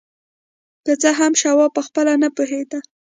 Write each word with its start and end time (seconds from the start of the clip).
که 0.85 0.93
څه 1.01 1.09
هم 1.19 1.33
شواب 1.41 1.71
پخپله 1.77 2.13
نه 2.23 2.29
پوهېده. 2.35 2.79